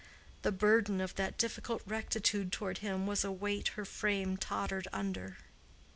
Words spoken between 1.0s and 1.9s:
that difficult